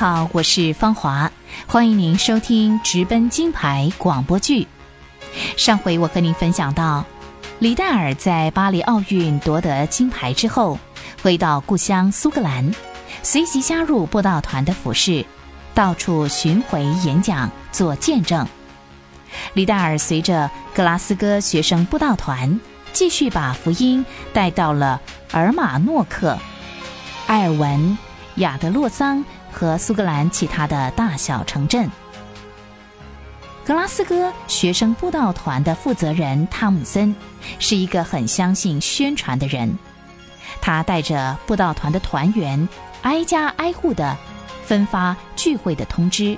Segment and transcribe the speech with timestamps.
[0.00, 1.30] 好，我是芳华，
[1.66, 4.66] 欢迎您收听直奔金牌广播剧。
[5.58, 7.04] 上回我和您分享到，
[7.58, 10.78] 李戴尔在巴黎奥运夺得金牌之后，
[11.22, 12.74] 回到故乡苏格兰，
[13.22, 15.22] 随即加入布道团的服饰，
[15.74, 18.48] 到处巡回演讲做见证。
[19.52, 22.58] 李戴尔随着格拉斯哥学生布道团，
[22.94, 24.98] 继续把福音带到了
[25.32, 26.38] 尔马诺克、
[27.26, 27.98] 埃尔文、
[28.36, 31.88] 亚德洛桑和苏格兰其他的大小城镇。
[33.64, 37.14] 格拉斯哥学生布道团的负责人汤姆森
[37.58, 39.72] 是一个很相信宣传的人，
[40.60, 42.68] 他带着布道团的团员
[43.02, 44.16] 挨家挨户的
[44.64, 46.36] 分发聚会的通知，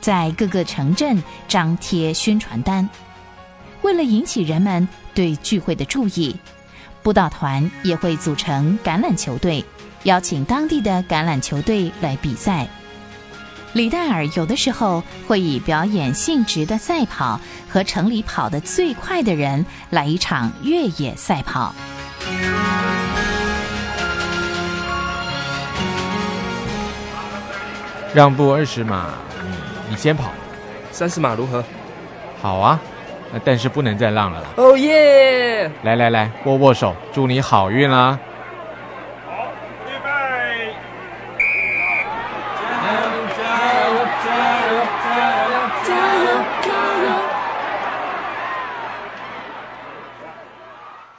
[0.00, 2.88] 在各个城镇张贴宣传单。
[3.82, 6.34] 为了引起人们对聚会的注意，
[7.02, 9.62] 布道团也会组成橄榄球队，
[10.04, 12.66] 邀请当地的橄榄球队来比赛。
[13.72, 21.74] 李戴尔有的时候会以表演性质的赛跑和城里跑得最快的人来一场越野赛跑。
[28.14, 29.06] 让步二十码，
[29.42, 30.30] 你你先跑。
[30.92, 31.64] 三十码如何？
[32.40, 32.78] 好啊，
[33.44, 34.48] 但是不能再让了啦。
[34.56, 35.68] 哦耶！
[35.82, 38.16] 来来来，握握手，祝你好运啦！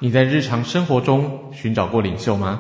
[0.06, 2.60] 你在日常生活中寻找过领袖吗？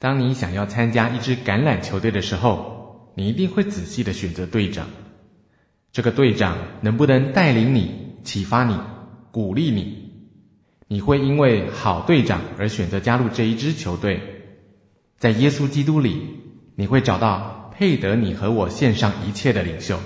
[0.00, 4.88] 当你想要参加一支橄榄球队的时候，你一定会仔细的选择队长。
[5.92, 8.76] 这个队长能不能带领你、启发你、
[9.30, 10.10] 鼓励你？
[10.88, 14.20] 你会因为好队长而选择加入这一支球队。
[15.18, 16.20] 在耶稣基督里，
[16.74, 20.00] 你会找到配得你和我献上一切的领袖。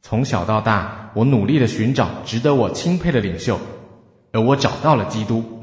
[0.00, 3.58] 从小到大，我努力的寻找值得我钦佩的领袖。
[4.32, 5.62] 而我找到了基督。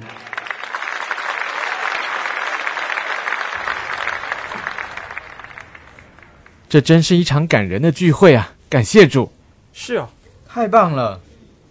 [6.70, 8.54] 这真是一场感人的聚会啊！
[8.70, 9.32] 感谢主。
[9.72, 10.10] 是啊，
[10.50, 11.22] 太棒了。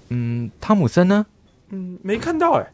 [0.09, 1.27] 嗯，汤姆森呢？
[1.69, 2.67] 嗯，没看到哎。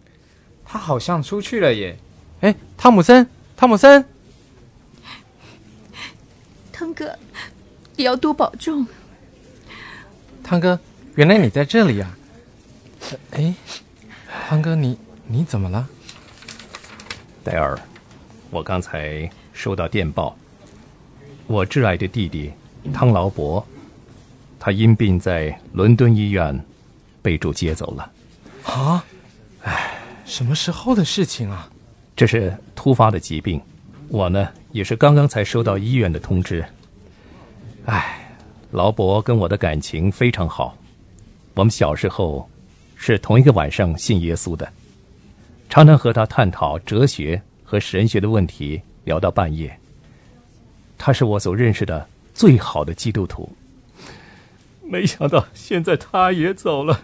[0.65, 1.99] 他好像出去了耶。
[2.43, 4.05] 哎，汤姆森，汤姆森，
[6.73, 7.19] 汤哥，
[7.97, 8.87] 你要多保重。
[10.45, 10.79] 汤哥，
[11.17, 12.17] 原来你在这里啊！
[13.33, 13.53] 哎。
[14.53, 15.89] 汤哥，你你怎么了？
[17.43, 17.75] 戴尔，
[18.51, 20.37] 我刚才收到电报，
[21.47, 22.53] 我挚爱的弟弟
[22.93, 23.67] 汤劳伯，
[24.61, 26.63] 他因病在伦敦医院
[27.23, 28.13] 被主接走了。
[28.65, 29.03] 啊！
[29.63, 29.95] 哎，
[30.27, 31.71] 什么时候的事情啊？
[32.15, 33.59] 这是突发的疾病，
[34.09, 36.63] 我呢也是刚刚才收到医院的通知。
[37.87, 38.37] 哎，
[38.71, 40.77] 劳伯跟我的感情非常好，
[41.55, 42.47] 我们小时候。
[43.05, 44.73] 是同一个晚上信耶稣的，
[45.69, 49.77] 常常和他探讨哲学和神学的问题，聊到半夜。
[50.97, 53.51] 他是我所认识的最好的基督徒。
[54.85, 57.01] 没想到现在他也走了，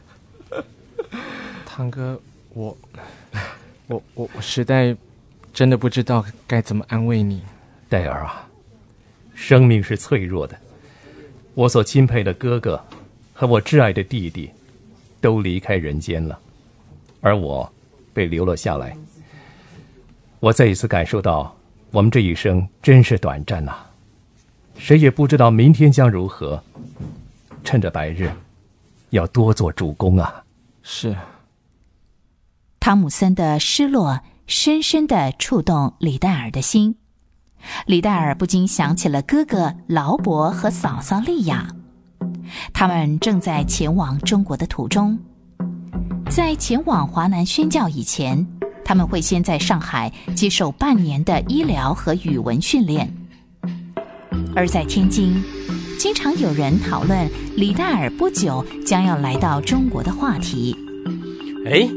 [1.66, 2.20] 堂哥，
[2.50, 2.78] 我，
[3.88, 4.96] 我我我实在
[5.52, 7.42] 真的不知道该怎么安慰你，
[7.88, 8.48] 戴尔啊，
[9.34, 10.56] 生命是脆弱的，
[11.54, 12.80] 我所钦佩的哥哥
[13.32, 14.48] 和我挚爱的弟弟。
[15.20, 16.38] 都离开人间了，
[17.20, 17.70] 而我
[18.12, 18.96] 被留了下来。
[20.40, 21.56] 我再一次感受到，
[21.90, 23.74] 我们这一生真是短暂呐，
[24.76, 26.62] 谁也不知道明天将如何。
[27.64, 28.30] 趁着白日，
[29.10, 30.44] 要多做主公啊！
[30.82, 31.14] 是。
[32.80, 36.96] 汤姆森的失落深深的触动李戴尔的心，
[37.84, 41.74] 李戴尔不禁想起了哥哥劳勃和嫂嫂莉亚。
[42.72, 45.18] 他们正在前往中国的途中，
[46.28, 48.46] 在前往华南宣教以前，
[48.84, 53.12] 他们会先在上海接受半年的医疗和语文训练。
[54.54, 55.42] 而在天津，
[55.98, 60.76] 经常有人讨论李戴尔不久将要来到中国的话题。
[61.66, 61.88] 哎，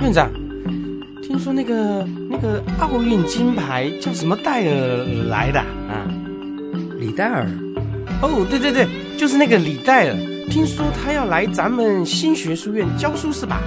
[0.00, 0.30] 院长，
[1.22, 6.06] 听说那个那个奥运金牌叫什么戴尔来的啊？
[6.98, 7.46] 李戴尔？
[8.22, 8.86] 哦，对对对。
[9.16, 10.16] 就是那个李戴尔，
[10.50, 13.62] 听说他要来咱们新学书院教书是吧？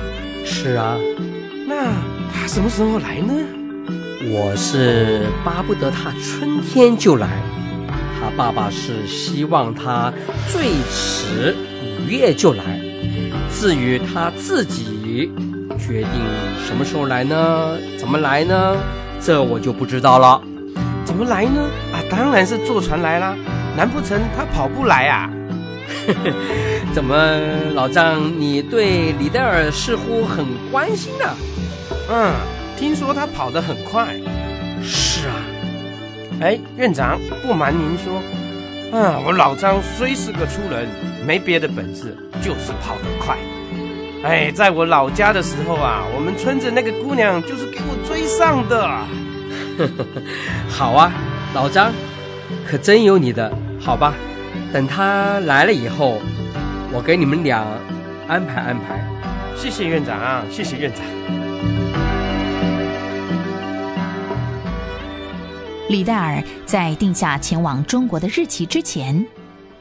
[0.46, 0.96] 是啊，
[1.68, 1.92] 那
[2.32, 3.34] 他什么时候来呢？
[4.32, 7.28] 我是巴不得他春天就来，
[8.20, 10.14] 他爸爸是希望他
[10.52, 12.80] 最迟五月就来。
[13.52, 15.32] 至于他自己
[15.80, 16.12] 决定
[16.66, 17.76] 什么时候来呢？
[17.98, 18.78] 怎么来呢？
[19.20, 20.42] 这我就不知道了。
[21.04, 21.62] 怎么来呢？
[21.92, 23.36] 啊，当然是坐船来啦。
[23.78, 25.30] 难不成他跑步来啊？
[26.94, 27.16] 怎么，
[27.74, 31.26] 老张，你对李戴尔似乎很关心呢？
[32.10, 32.34] 嗯，
[32.78, 34.16] 听说他跑得很快。
[34.84, 35.36] 是啊。
[36.42, 38.22] 哎，院长，不瞒您说，
[38.98, 40.88] 啊，我老张虽是个粗人，
[41.26, 43.38] 没别的本事，就是跑得快。
[44.24, 48.88] 哎，在我老家的时候啊，我们村子那个姑娘就是给我追上的。
[50.70, 51.12] 好啊，
[51.54, 51.92] 老张，
[52.66, 54.14] 可真有你的，好吧？
[54.72, 56.20] 等他来了以后，
[56.92, 57.66] 我给你们俩
[58.28, 59.06] 安排安排。
[59.56, 61.04] 谢谢院长啊，谢谢院长。
[65.90, 69.26] 李戴尔在定下前往中国的日期之前，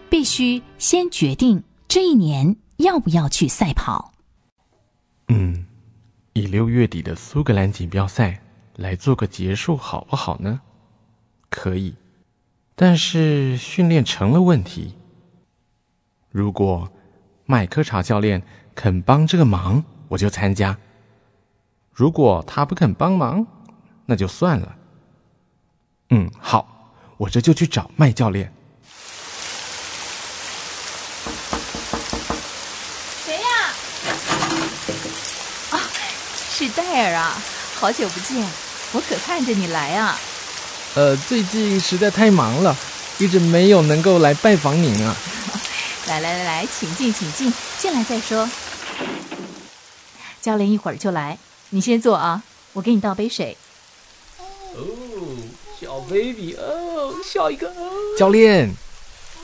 [0.09, 4.15] 必须先决定这一年要不要去赛跑。
[5.29, 5.67] 嗯，
[6.33, 8.41] 以六月底的苏格兰锦标赛
[8.77, 10.61] 来做个结束，好不好呢？
[11.51, 11.95] 可以。
[12.81, 14.97] 但是训练成了问题。
[16.31, 16.89] 如果
[17.45, 18.41] 麦科查教练
[18.73, 20.77] 肯帮这个忙，我就参加；
[21.93, 23.45] 如果他不肯帮忙，
[24.07, 24.77] 那就算了。
[26.11, 28.53] 嗯，好，我这就去找麦教练。
[33.25, 33.43] 谁呀？
[35.73, 35.83] 啊，
[36.49, 37.43] 是戴尔啊！
[37.75, 38.49] 好久不见，
[38.93, 40.17] 我可盼着你来啊。
[40.95, 42.77] 呃，最近实在太忙了，
[43.19, 45.15] 一直没有能够来拜访您啊。
[46.09, 48.49] 来来来来，请进，请进，进来再说。
[50.41, 51.39] 教练一会儿就来，
[51.71, 52.43] 你先坐啊，
[52.73, 53.57] 我给你倒杯水。
[54.75, 54.81] 哦，
[55.81, 57.71] 小 baby，哦，笑一个。
[58.19, 58.75] 教练，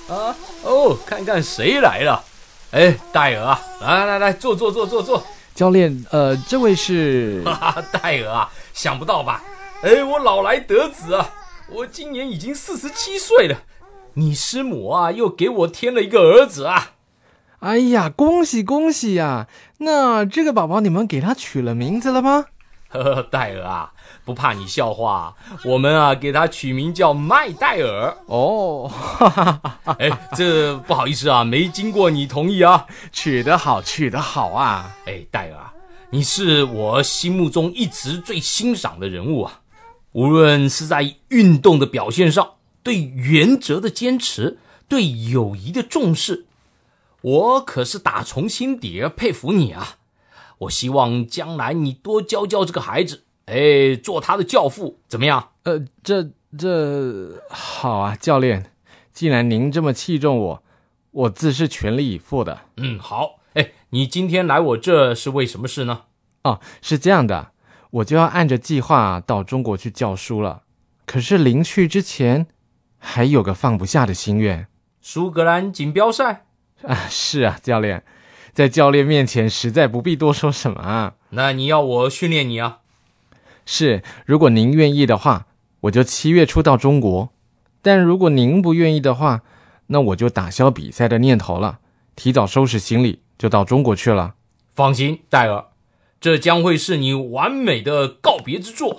[0.09, 2.25] 啊，哦，看看谁来了？
[2.71, 5.23] 哎，戴尔啊，来来来，坐坐坐坐坐。
[5.55, 7.43] 教练，呃，这位是？
[7.45, 9.43] 哈哈，戴尔啊，想不到吧？
[9.85, 11.29] 哎，我老来得子啊！
[11.71, 13.59] 我今年已经四十七岁了，
[14.15, 16.93] 你师母啊又给我添了一个儿子啊！
[17.59, 19.47] 哎呀，恭喜恭喜呀！
[19.79, 22.47] 那这个宝宝你们给他取了名字了吗？
[22.89, 23.93] 呵呵，戴尔啊，
[24.25, 25.37] 不怕你笑话，
[25.67, 28.17] 我们啊给他取名叫麦戴尔。
[28.25, 29.97] 哦，哈哈哈！
[29.99, 34.97] 哎，这不好意思啊，没经过你同意啊，取得好，取得好啊！
[35.05, 35.59] 哎，戴尔，
[36.09, 39.61] 你是我心目中一直最欣赏的人物啊。
[40.15, 44.59] 无论是在运动的表现上，对原则的坚持，
[44.89, 46.47] 对友谊的重视，
[47.21, 49.97] 我可是打从心底儿佩服你啊！
[50.59, 55.49] 我希望将来你多教教这个孩子，哎，做他的教父，怎么样？
[55.65, 58.71] 呃，这这好啊，教练，
[59.13, 60.63] 既然您这么器重我，
[61.11, 62.61] 我自是全力以赴的。
[62.77, 66.03] 嗯，好，哎，你今天来我这是为什么事呢？
[66.45, 67.51] 哦，是这样的。
[67.95, 70.63] 我就要按着计划到中国去教书了，
[71.07, 72.49] 可是临去之前，
[72.99, 74.67] 还有个放不下的心愿。
[75.01, 76.45] 苏格兰锦标赛
[76.83, 78.03] 啊，是啊，教练，
[78.53, 81.15] 在教练面前实在不必多说什么啊。
[81.31, 82.79] 那你要我训练你啊？
[83.65, 85.47] 是，如果您愿意的话，
[85.83, 87.29] 我就七月初到中国；
[87.81, 89.43] 但如果您不愿意的话，
[89.87, 91.79] 那我就打消比赛的念头了，
[92.17, 94.35] 提早收拾行李就到中国去了。
[94.75, 95.67] 放心，戴尔。
[96.25, 98.99] 这将会是你完美的告别之作。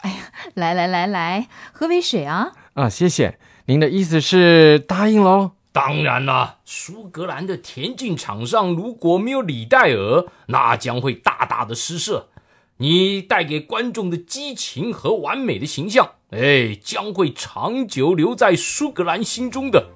[0.00, 2.52] 哎呀，来来来来，喝杯水啊！
[2.72, 3.38] 啊，谢谢。
[3.66, 5.50] 您的意思是答应喽？
[5.72, 12.30] 当然了，苏格兰的田径场上如果没有李戴尔，那将会大大的失色。
[12.78, 19.86] 你带给观众的激情和完美的形象，哎，将会长久留在苏格兰心中的。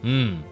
[0.00, 0.42] 嗯。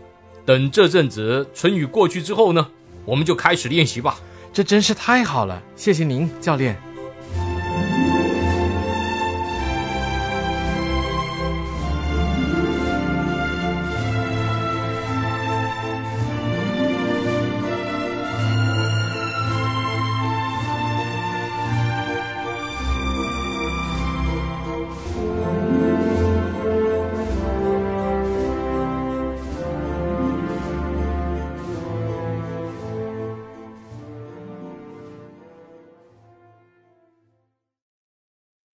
[0.47, 2.69] 等这阵子春雨过去之后呢，
[3.05, 4.19] 我们就开始练习吧。
[4.53, 6.94] 这真是太好了，谢谢您，教练。